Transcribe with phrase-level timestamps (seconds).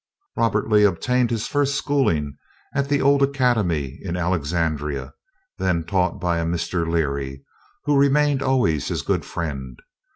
[0.35, 2.35] Robert Lee obtained his first schooling
[2.73, 5.13] at the old academy in Alexandria,
[5.59, 6.89] then taught by a Mr.
[6.89, 7.45] Leary,
[7.83, 9.79] who remained always his good friend.